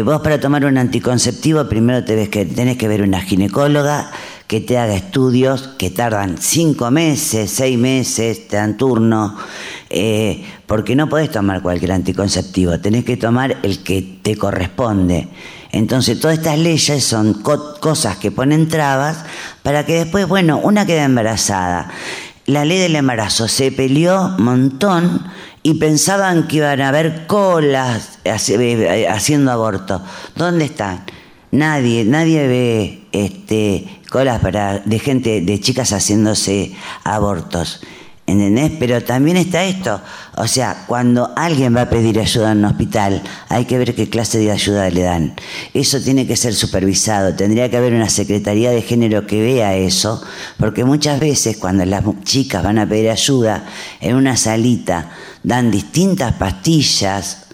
vos 0.04 0.20
para 0.20 0.40
tomar 0.40 0.64
un 0.64 0.78
anticonceptivo 0.78 1.68
primero 1.68 2.04
te 2.04 2.28
que, 2.28 2.44
tenés 2.44 2.76
que 2.76 2.88
ver 2.88 3.02
una 3.02 3.20
ginecóloga, 3.20 4.10
que 4.46 4.60
te 4.60 4.78
haga 4.78 4.94
estudios 4.94 5.70
que 5.78 5.90
tardan 5.90 6.36
cinco 6.38 6.90
meses, 6.90 7.50
seis 7.50 7.76
meses, 7.78 8.46
te 8.46 8.56
dan 8.56 8.76
turno, 8.76 9.36
eh, 9.90 10.44
porque 10.66 10.94
no 10.94 11.08
podés 11.08 11.30
tomar 11.30 11.62
cualquier 11.62 11.92
anticonceptivo, 11.92 12.78
tenés 12.78 13.04
que 13.04 13.16
tomar 13.16 13.56
el 13.62 13.82
que 13.82 14.20
te 14.22 14.36
corresponde. 14.36 15.28
Entonces 15.72 16.20
todas 16.20 16.38
estas 16.38 16.58
leyes 16.58 17.04
son 17.04 17.42
cosas 17.42 18.16
que 18.16 18.30
ponen 18.30 18.68
trabas 18.68 19.24
para 19.62 19.84
que 19.84 20.04
después, 20.04 20.28
bueno, 20.28 20.58
una 20.58 20.86
queda 20.86 21.04
embarazada. 21.04 21.90
La 22.46 22.64
ley 22.64 22.78
del 22.78 22.94
embarazo 22.94 23.48
se 23.48 23.72
peleó 23.72 24.28
montón 24.38 25.26
y 25.64 25.74
pensaban 25.74 26.46
que 26.46 26.58
iban 26.58 26.80
a 26.80 26.88
haber 26.88 27.26
colas 27.26 28.20
eh, 28.24 29.08
haciendo 29.08 29.50
aborto. 29.50 30.00
¿Dónde 30.36 30.66
están? 30.66 31.04
Nadie, 31.50 32.04
nadie 32.04 32.46
ve 32.46 33.08
este, 33.10 34.00
colas 34.10 34.40
para, 34.40 34.78
de 34.78 34.98
gente, 35.00 35.40
de 35.40 35.60
chicas 35.60 35.92
haciéndose 35.92 36.72
abortos. 37.02 37.80
¿Entendés? 38.28 38.72
Pero 38.80 39.04
también 39.04 39.36
está 39.36 39.64
esto. 39.64 40.00
O 40.36 40.48
sea, 40.48 40.84
cuando 40.88 41.32
alguien 41.36 41.76
va 41.76 41.82
a 41.82 41.90
pedir 41.90 42.18
ayuda 42.18 42.50
en 42.50 42.58
un 42.58 42.64
hospital, 42.64 43.22
hay 43.48 43.66
que 43.66 43.78
ver 43.78 43.94
qué 43.94 44.10
clase 44.10 44.38
de 44.38 44.50
ayuda 44.50 44.90
le 44.90 45.02
dan. 45.02 45.36
Eso 45.74 46.00
tiene 46.00 46.26
que 46.26 46.34
ser 46.36 46.52
supervisado. 46.54 47.36
Tendría 47.36 47.70
que 47.70 47.76
haber 47.76 47.94
una 47.94 48.08
secretaría 48.08 48.72
de 48.72 48.82
género 48.82 49.28
que 49.28 49.40
vea 49.40 49.76
eso, 49.76 50.20
porque 50.58 50.84
muchas 50.84 51.20
veces 51.20 51.56
cuando 51.56 51.84
las 51.86 52.02
chicas 52.24 52.64
van 52.64 52.80
a 52.80 52.88
pedir 52.88 53.10
ayuda 53.10 53.64
en 54.00 54.16
una 54.16 54.36
salita, 54.36 55.12
dan 55.44 55.70
distintas 55.70 56.32
pastillas 56.32 57.46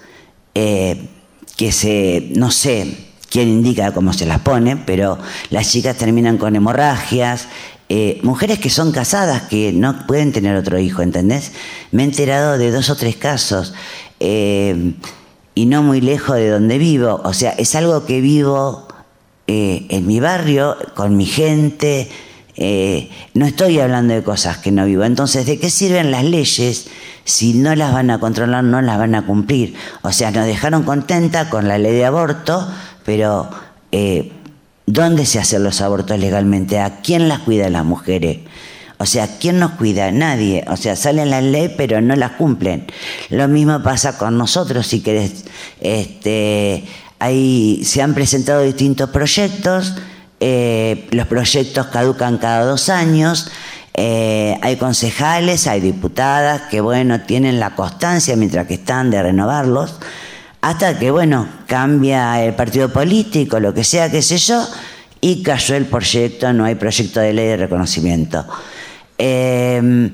eh, 0.55 1.09
que 1.55 1.71
se, 1.71 2.31
no 2.35 2.51
sé, 2.51 2.97
quién 3.29 3.49
indica 3.49 3.93
cómo 3.93 4.13
se 4.15 4.27
las 4.27 4.41
pone, 4.41 4.77
pero 4.77 5.19
las 5.51 5.71
chicas 5.71 5.97
terminan 5.97 6.39
con 6.39 6.57
hemorragias, 6.57 7.49
eh, 7.95 8.21
mujeres 8.23 8.59
que 8.59 8.71
son 8.71 8.91
casadas 8.91 9.43
que 9.43 9.71
no 9.71 10.07
pueden 10.07 10.33
tener 10.33 10.57
otro 10.57 10.79
hijo, 10.79 11.03
¿entendés? 11.03 11.53
Me 11.91 12.03
he 12.03 12.07
enterado 12.07 12.57
de 12.57 12.71
dos 12.71 12.89
o 12.89 12.97
tres 12.97 13.17
casos 13.17 13.75
eh, 14.19 14.95
y 15.55 15.67
no 15.67 15.83
muy 15.83 16.01
lejos 16.01 16.37
de 16.37 16.49
donde 16.49 16.79
vivo, 16.79 17.21
o 17.23 17.35
sea, 17.35 17.51
es 17.51 17.75
algo 17.75 18.07
que 18.07 18.23
vivo 18.23 18.89
eh, 19.47 19.85
en 19.91 20.07
mi 20.07 20.21
barrio, 20.21 20.79
con 20.95 21.19
mi 21.19 21.27
gente, 21.27 22.09
no 23.35 23.45
estoy 23.45 23.79
hablando 23.79 24.15
de 24.15 24.23
cosas 24.23 24.57
que 24.57 24.71
no 24.71 24.87
vivo. 24.87 25.05
Entonces, 25.05 25.45
¿de 25.45 25.59
qué 25.59 25.69
sirven 25.69 26.11
las 26.11 26.25
leyes 26.25 26.89
si 27.25 27.53
no 27.53 27.75
las 27.75 27.93
van 27.93 28.09
a 28.09 28.21
controlar, 28.21 28.65
no 28.65 28.81
las 28.81 28.97
van 28.97 29.15
a 29.15 29.27
cumplir? 29.27 29.75
O 30.01 30.13
sea, 30.13 30.31
nos 30.31 30.47
dejaron 30.47 30.85
contenta 30.85 31.51
con 31.51 31.69
la 31.69 31.77
ley 31.77 31.93
de 31.93 32.07
aborto, 32.07 32.67
pero 33.05 33.51
¿dónde 34.87 35.27
se 35.27 35.39
hacen 35.39 35.65
los 35.65 35.81
abortos 35.81 36.19
legalmente? 36.19 36.81
¿A 36.81 37.01
quién 37.01 37.29
las 37.29 37.41
cuida 37.41 37.69
las 37.71 37.85
mujeres? 37.85 38.39
O 38.99 39.07
sea, 39.07 39.27
¿quién 39.41 39.59
nos 39.59 39.73
cuida? 39.73 40.13
Nadie. 40.13 40.65
O 40.69 40.77
sea, 40.77 40.95
salen 40.95 41.31
las 41.31 41.43
leyes 41.43 41.73
pero 41.77 42.01
no 42.01 42.15
las 42.15 42.33
cumplen. 42.33 42.87
Lo 43.31 43.49
mismo 43.49 43.83
pasa 43.83 44.17
con 44.17 44.39
nosotros, 44.39 44.87
si 44.87 45.01
querés. 45.01 45.45
Este, 45.81 46.85
ahí 47.19 47.83
se 47.85 48.01
han 48.01 48.15
presentado 48.15 48.63
distintos 48.63 49.11
proyectos. 49.11 49.95
Eh, 50.39 51.09
los 51.11 51.27
proyectos 51.27 51.89
caducan 51.89 52.39
cada 52.39 52.65
dos 52.65 52.89
años. 52.89 53.51
Eh, 53.95 54.57
hay 54.63 54.77
concejales, 54.77 55.67
hay 55.67 55.81
diputadas 55.81 56.63
que, 56.71 56.81
bueno, 56.81 57.23
tienen 57.23 57.59
la 57.59 57.75
constancia 57.75 58.37
mientras 58.37 58.69
que 58.69 58.75
están 58.75 59.11
de 59.11 59.21
renovarlos 59.21 59.99
Hasta 60.63 60.97
que, 60.97 61.11
bueno, 61.11 61.49
cambia 61.67 62.41
el 62.45 62.55
partido 62.55 62.89
político, 62.89 63.59
lo 63.59 63.75
que 63.75 63.83
sea, 63.83 64.13
qué 64.13 64.23
sé 64.23 64.39
yo, 64.39 64.65
y 65.21 65.43
cayó 65.43 65.75
el 65.75 65.87
proyecto, 65.87 66.53
no 66.53 66.65
hay 66.65 66.77
proyecto 66.77 67.19
de 67.19 67.33
ley 67.33 67.49
de 67.49 67.57
reconocimiento. 67.57 68.47
Em, 69.19 70.13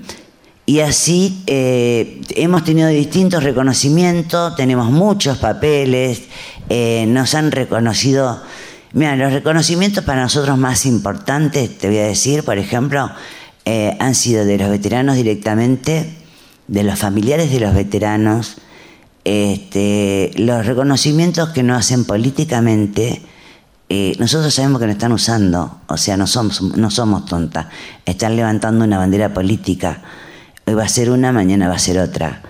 y 0.64 0.80
así 0.80 1.42
eh, 1.46 2.22
hemos 2.30 2.64
tenido 2.64 2.88
distintos 2.88 3.44
reconocimientos, 3.44 4.56
tenemos 4.56 4.90
muchos 4.90 5.36
papeles, 5.36 6.22
eh, 6.70 7.04
nos 7.08 7.34
han 7.34 7.52
reconocido, 7.52 8.42
mira, 8.94 9.16
los 9.16 9.34
reconocimientos 9.34 10.02
para 10.02 10.22
nosotros 10.22 10.56
más 10.56 10.86
importantes, 10.86 11.76
te 11.76 11.88
voy 11.88 11.98
a 11.98 12.06
decir, 12.06 12.42
por 12.42 12.56
ejemplo, 12.56 13.10
eh, 13.66 13.98
han 14.00 14.14
sido 14.14 14.46
de 14.46 14.56
los 14.56 14.70
veteranos 14.70 15.16
directamente, 15.16 16.16
de 16.68 16.82
los 16.84 16.98
familiares 16.98 17.50
de 17.50 17.60
los 17.60 17.74
veteranos, 17.74 18.56
este, 19.28 20.30
los 20.36 20.64
reconocimientos 20.64 21.50
que 21.50 21.62
nos 21.62 21.80
hacen 21.80 22.06
políticamente, 22.06 23.20
eh, 23.90 24.14
nosotros 24.18 24.54
sabemos 24.54 24.80
que 24.80 24.86
nos 24.86 24.94
están 24.94 25.12
usando, 25.12 25.82
o 25.86 25.98
sea, 25.98 26.16
no 26.16 26.26
somos, 26.26 26.62
no 26.62 26.90
somos 26.90 27.26
tontas, 27.26 27.66
están 28.06 28.36
levantando 28.36 28.86
una 28.86 28.96
bandera 28.96 29.34
política, 29.34 30.00
hoy 30.66 30.72
va 30.72 30.84
a 30.84 30.88
ser 30.88 31.10
una, 31.10 31.30
mañana 31.30 31.68
va 31.68 31.74
a 31.74 31.78
ser 31.78 31.98
otra. 31.98 32.40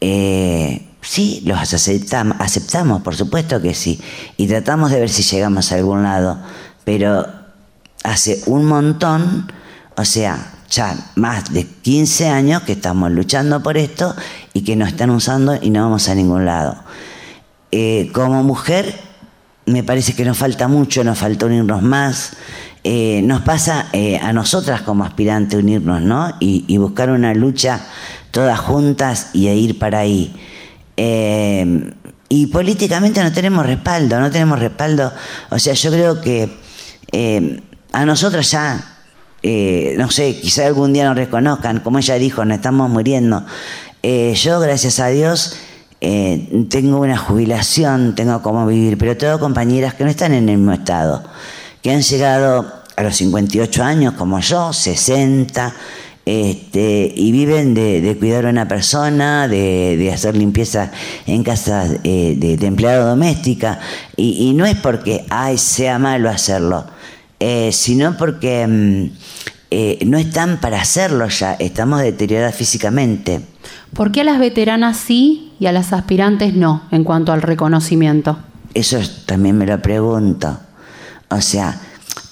Eh, 0.00 0.88
sí, 1.02 1.42
los 1.44 1.60
aceptamos, 1.60 2.38
aceptamos, 2.40 3.02
por 3.02 3.14
supuesto 3.14 3.60
que 3.60 3.74
sí, 3.74 4.00
y 4.38 4.46
tratamos 4.46 4.92
de 4.92 5.00
ver 5.00 5.10
si 5.10 5.22
llegamos 5.22 5.70
a 5.70 5.74
algún 5.74 6.02
lado, 6.02 6.38
pero 6.84 7.26
hace 8.04 8.40
un 8.46 8.64
montón, 8.64 9.52
o 9.98 10.04
sea, 10.06 10.54
ya 10.70 10.96
más 11.14 11.52
de 11.52 11.66
15 11.66 12.28
años 12.28 12.62
que 12.62 12.72
estamos 12.72 13.10
luchando 13.10 13.62
por 13.62 13.76
esto 13.76 14.14
y 14.56 14.62
que 14.62 14.74
nos 14.74 14.88
están 14.88 15.10
usando 15.10 15.58
y 15.60 15.68
no 15.68 15.82
vamos 15.82 16.08
a 16.08 16.14
ningún 16.14 16.46
lado. 16.46 16.76
Eh, 17.72 18.08
como 18.14 18.42
mujer 18.42 18.98
me 19.66 19.82
parece 19.82 20.14
que 20.14 20.24
nos 20.24 20.38
falta 20.38 20.66
mucho, 20.66 21.04
nos 21.04 21.18
falta 21.18 21.44
unirnos 21.44 21.82
más. 21.82 22.32
Eh, 22.82 23.20
nos 23.22 23.42
pasa 23.42 23.90
eh, 23.92 24.18
a 24.18 24.32
nosotras 24.32 24.80
como 24.80 25.04
aspirantes 25.04 25.60
unirnos, 25.60 26.00
¿no? 26.00 26.36
Y, 26.40 26.78
buscar 26.78 27.10
una 27.10 27.34
lucha 27.34 27.80
todas 28.30 28.58
juntas 28.58 29.28
y 29.34 29.48
ir 29.48 29.78
para 29.78 29.98
ahí. 29.98 30.34
Y 32.30 32.46
políticamente 32.46 33.22
no 33.22 33.30
tenemos 33.30 33.66
respaldo, 33.66 34.18
no 34.18 34.30
tenemos 34.30 34.58
respaldo. 34.58 35.12
O 35.50 35.58
sea, 35.58 35.74
yo 35.74 35.90
creo 35.90 36.20
que 36.22 37.60
a 37.92 38.06
nosotros 38.06 38.50
ya, 38.50 38.96
no 39.98 40.10
sé, 40.10 40.40
quizá 40.40 40.66
algún 40.66 40.94
día 40.94 41.04
nos 41.04 41.16
reconozcan, 41.16 41.80
como 41.80 41.98
ella 41.98 42.14
dijo, 42.14 42.42
nos 42.46 42.56
estamos 42.56 42.88
muriendo. 42.88 43.44
Yo, 44.34 44.60
gracias 44.60 45.00
a 45.00 45.08
Dios, 45.08 45.56
eh, 46.00 46.66
tengo 46.68 47.00
una 47.00 47.16
jubilación, 47.16 48.14
tengo 48.14 48.42
cómo 48.42 48.66
vivir, 48.66 48.98
pero 48.98 49.16
tengo 49.16 49.40
compañeras 49.40 49.94
que 49.94 50.04
no 50.04 50.10
están 50.10 50.34
en 50.34 50.48
el 50.48 50.58
mismo 50.58 50.72
estado, 50.72 51.24
que 51.82 51.90
han 51.90 52.02
llegado 52.02 52.66
a 52.96 53.02
los 53.02 53.16
58 53.16 53.82
años 53.82 54.14
como 54.14 54.38
yo, 54.40 54.74
60, 54.74 55.74
este, 56.26 57.12
y 57.16 57.32
viven 57.32 57.72
de, 57.72 58.16
cuidar 58.18 58.44
a 58.46 58.50
una 58.50 58.68
persona, 58.68 59.48
de, 59.48 60.10
hacer 60.12 60.36
limpieza 60.36 60.92
en 61.26 61.42
casa 61.42 61.86
eh, 62.04 62.34
de, 62.36 62.66
empleado 62.66 63.08
doméstica, 63.08 63.80
y, 64.16 64.52
no 64.54 64.66
es 64.66 64.76
porque 64.76 65.24
ay, 65.30 65.56
sea 65.56 65.98
malo 65.98 66.28
hacerlo, 66.28 66.84
eh, 67.40 67.70
sino 67.72 68.18
porque 68.18 68.66
mm, 68.66 70.08
no 70.10 70.18
están 70.18 70.60
para 70.60 70.82
hacerlo 70.82 71.26
ya, 71.28 71.54
estamos 71.54 72.02
deterioradas 72.02 72.54
físicamente. 72.54 73.55
¿Por 73.94 74.12
qué 74.12 74.22
a 74.22 74.24
las 74.24 74.38
veteranas 74.38 74.96
sí 74.96 75.52
y 75.58 75.66
a 75.66 75.72
las 75.72 75.92
aspirantes 75.92 76.54
no 76.54 76.82
en 76.90 77.04
cuanto 77.04 77.32
al 77.32 77.42
reconocimiento? 77.42 78.38
Eso 78.74 78.98
también 79.24 79.56
me 79.56 79.66
lo 79.66 79.80
pregunto. 79.80 80.58
O 81.30 81.40
sea, 81.40 81.80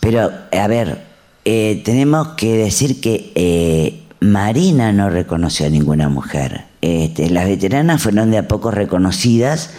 pero 0.00 0.30
a 0.52 0.66
ver, 0.68 1.04
eh, 1.44 1.82
tenemos 1.84 2.28
que 2.36 2.56
decir 2.56 3.00
que 3.00 3.32
eh, 3.34 4.02
Marina 4.20 4.92
no 4.92 5.10
reconoció 5.10 5.66
a 5.66 5.70
ninguna 5.70 6.08
mujer. 6.08 6.66
Este, 6.82 7.30
las 7.30 7.46
veteranas 7.46 8.02
fueron 8.02 8.30
de 8.30 8.38
a 8.38 8.48
poco 8.48 8.70
reconocidas 8.70 9.70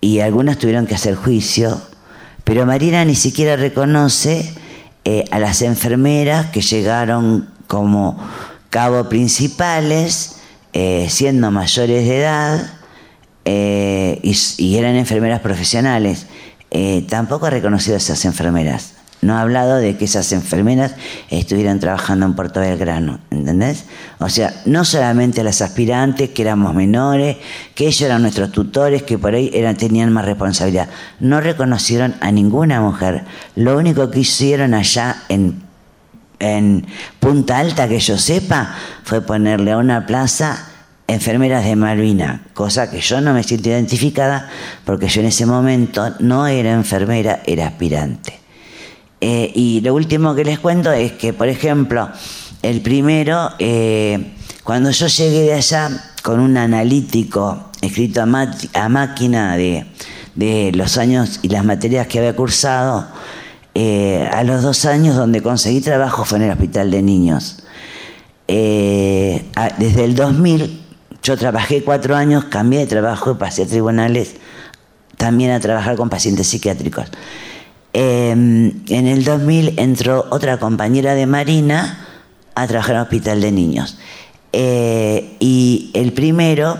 y 0.00 0.20
algunas 0.20 0.58
tuvieron 0.58 0.86
que 0.86 0.94
hacer 0.94 1.14
juicio, 1.14 1.80
pero 2.44 2.66
Marina 2.66 3.04
ni 3.04 3.14
siquiera 3.14 3.56
reconoce 3.56 4.52
eh, 5.04 5.24
a 5.30 5.38
las 5.38 5.62
enfermeras 5.62 6.46
que 6.46 6.60
llegaron 6.60 7.48
como 7.66 8.18
cabo 8.70 9.08
principales 9.08 10.37
eh, 10.72 11.06
siendo 11.10 11.50
mayores 11.50 12.06
de 12.06 12.18
edad 12.18 12.72
eh, 13.44 14.20
y, 14.22 14.76
eran 14.76 14.96
enfermeras 14.96 15.40
profesionales. 15.40 16.26
Eh, 16.70 17.06
tampoco 17.08 17.46
ha 17.46 17.50
reconocido 17.50 17.94
a 17.94 17.98
esas 17.98 18.24
enfermeras. 18.26 18.94
No 19.20 19.36
ha 19.36 19.40
hablado 19.40 19.76
de 19.76 19.96
que 19.96 20.04
esas 20.04 20.30
enfermeras 20.32 20.94
estuvieran 21.30 21.80
trabajando 21.80 22.26
en 22.26 22.34
Puerto 22.34 22.60
Belgrano, 22.60 23.18
¿entendés? 23.30 23.84
O 24.20 24.28
sea, 24.28 24.54
no 24.64 24.84
solamente 24.84 25.42
las 25.42 25.60
aspirantes, 25.60 26.30
que 26.30 26.42
éramos 26.42 26.74
menores, 26.74 27.38
que 27.74 27.86
ellos 27.86 28.02
eran 28.02 28.22
nuestros 28.22 28.52
tutores, 28.52 29.02
que 29.02 29.18
por 29.18 29.34
ahí 29.34 29.50
eran, 29.54 29.76
tenían 29.76 30.12
más 30.12 30.24
responsabilidad. 30.24 30.88
No 31.18 31.40
reconocieron 31.40 32.14
a 32.20 32.30
ninguna 32.30 32.80
mujer. 32.80 33.24
Lo 33.56 33.76
único 33.76 34.10
que 34.10 34.20
hicieron 34.20 34.74
allá 34.74 35.16
en 35.28 35.67
en 36.38 36.86
Punta 37.20 37.58
Alta, 37.58 37.88
que 37.88 37.98
yo 37.98 38.18
sepa, 38.18 38.74
fue 39.04 39.20
ponerle 39.20 39.72
a 39.72 39.78
una 39.78 40.06
plaza 40.06 40.68
enfermeras 41.08 41.64
de 41.64 41.74
Malvina, 41.74 42.42
cosa 42.52 42.90
que 42.90 43.00
yo 43.00 43.20
no 43.22 43.32
me 43.32 43.42
siento 43.42 43.70
identificada 43.70 44.50
porque 44.84 45.08
yo 45.08 45.22
en 45.22 45.28
ese 45.28 45.46
momento 45.46 46.14
no 46.20 46.46
era 46.46 46.72
enfermera, 46.72 47.42
era 47.46 47.66
aspirante. 47.66 48.38
Eh, 49.20 49.50
y 49.54 49.80
lo 49.80 49.94
último 49.94 50.34
que 50.34 50.44
les 50.44 50.58
cuento 50.58 50.92
es 50.92 51.12
que, 51.12 51.32
por 51.32 51.48
ejemplo, 51.48 52.08
el 52.62 52.82
primero, 52.82 53.50
eh, 53.58 54.32
cuando 54.62 54.90
yo 54.90 55.06
llegué 55.06 55.44
de 55.44 55.54
allá 55.54 55.90
con 56.22 56.40
un 56.40 56.56
analítico 56.56 57.70
escrito 57.80 58.22
a, 58.22 58.88
máquina 58.88 59.56
de, 59.56 59.86
de 60.34 60.72
los 60.74 60.98
años 60.98 61.40
y 61.42 61.48
las 61.48 61.64
materias 61.64 62.06
que 62.06 62.18
había 62.18 62.36
cursado, 62.36 63.08
eh, 63.80 64.28
a 64.32 64.42
los 64.42 64.62
dos 64.62 64.86
años 64.86 65.14
donde 65.14 65.40
conseguí 65.40 65.80
trabajo 65.80 66.24
fue 66.24 66.38
en 66.38 66.46
el 66.46 66.50
hospital 66.50 66.90
de 66.90 67.00
niños. 67.00 67.62
Eh, 68.48 69.44
desde 69.78 70.02
el 70.02 70.16
2000 70.16 70.80
yo 71.22 71.36
trabajé 71.36 71.84
cuatro 71.84 72.16
años, 72.16 72.46
cambié 72.46 72.80
de 72.80 72.86
trabajo 72.88 73.30
y 73.30 73.34
pasé 73.34 73.62
a 73.62 73.66
tribunales 73.66 74.34
también 75.16 75.52
a 75.52 75.60
trabajar 75.60 75.94
con 75.94 76.10
pacientes 76.10 76.48
psiquiátricos. 76.48 77.06
Em, 77.92 78.82
en 78.88 79.06
el 79.06 79.22
2000 79.22 79.78
entró 79.78 80.26
otra 80.30 80.58
compañera 80.58 81.14
de 81.14 81.26
Marina 81.26 82.04
a 82.56 82.66
trabajar 82.66 82.96
en 82.96 82.96
el 82.96 83.02
hospital 83.04 83.40
de 83.40 83.52
niños. 83.52 83.96
Eh, 84.52 85.36
y 85.38 85.92
el 85.94 86.12
primero 86.14 86.76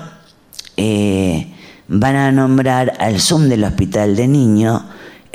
van 1.87 2.17
a 2.17 2.33
nombrar 2.33 2.95
al 2.99 3.21
Zoom 3.21 3.49
del 3.49 3.63
hospital 3.63 4.17
de 4.17 4.27
niños 4.27 4.83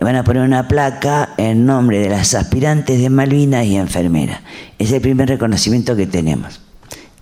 van 0.04 0.16
a 0.16 0.24
poner 0.24 0.44
una 0.44 0.68
placa 0.68 1.30
en 1.38 1.66
nombre 1.66 2.00
de 2.00 2.10
las 2.10 2.34
aspirantes 2.34 3.02
de 3.02 3.10
Malvinas 3.10 3.66
y 3.66 3.78
enfermeras. 3.78 4.42
Es 4.78 4.92
el 4.92 5.02
primer 5.02 5.30
reconocimiento 5.30 5.96
que 5.96 6.08
tenemos. 6.08 6.62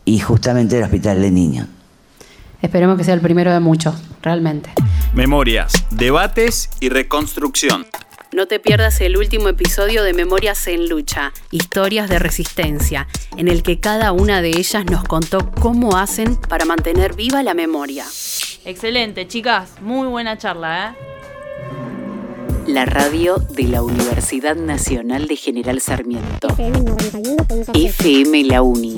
Y 0.03 0.19
justamente 0.19 0.75
del 0.75 0.85
Hospital 0.85 1.21
de 1.21 1.31
Niños. 1.31 1.67
Esperemos 2.61 2.97
que 2.97 3.03
sea 3.03 3.13
el 3.13 3.21
primero 3.21 3.51
de 3.53 3.59
muchos, 3.59 3.95
realmente. 4.21 4.71
Memorias, 5.13 5.85
debates 5.91 6.69
y 6.79 6.89
reconstrucción. 6.89 7.85
No 8.33 8.47
te 8.47 8.59
pierdas 8.59 9.01
el 9.01 9.17
último 9.17 9.49
episodio 9.49 10.03
de 10.03 10.13
Memorias 10.13 10.65
en 10.67 10.87
Lucha, 10.87 11.33
historias 11.51 12.09
de 12.09 12.17
resistencia, 12.17 13.07
en 13.35 13.47
el 13.47 13.61
que 13.61 13.79
cada 13.79 14.13
una 14.13 14.41
de 14.41 14.49
ellas 14.49 14.85
nos 14.85 15.03
contó 15.03 15.51
cómo 15.51 15.97
hacen 15.97 16.37
para 16.37 16.65
mantener 16.65 17.13
viva 17.13 17.43
la 17.43 17.53
memoria. 17.53 18.05
Excelente, 18.63 19.27
chicas, 19.27 19.73
muy 19.81 20.07
buena 20.07 20.37
charla, 20.37 20.95
¿eh? 20.97 21.90
La 22.67 22.85
radio 22.85 23.37
de 23.37 23.63
la 23.63 23.81
Universidad 23.81 24.55
Nacional 24.55 25.27
de 25.27 25.35
General 25.35 25.79
Sarmiento. 25.81 26.47
FM 27.73 28.43
La 28.45 28.61
Uni 28.61 28.97